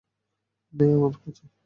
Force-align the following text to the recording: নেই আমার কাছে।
নেই 0.73 0.91
আমার 0.97 1.13
কাছে। 1.17 1.43